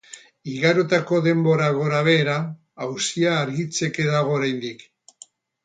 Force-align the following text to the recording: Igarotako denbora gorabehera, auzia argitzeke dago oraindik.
Igarotako 0.53 1.19
denbora 1.27 1.67
gorabehera, 1.75 2.39
auzia 2.87 3.37
argitzeke 3.45 4.09
dago 4.11 4.37
oraindik. 4.41 4.85